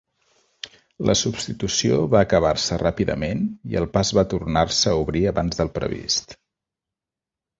[1.09, 6.37] La substitució va acabar-se ràpidament i el pas va tornar-se a obrir abans del previst.